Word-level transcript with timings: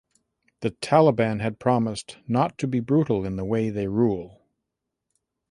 The 0.61 0.71
Taliban 0.71 1.41
had 1.41 1.59
promised 1.59 2.17
not 2.27 2.57
to 2.57 2.67
be 2.67 2.79
brutal 2.79 3.23
in 3.23 3.35
the 3.35 3.45
way 3.45 3.69
they 3.69 3.87
rule. 3.87 4.41